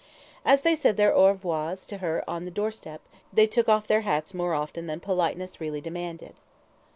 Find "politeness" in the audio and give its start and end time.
4.99-5.61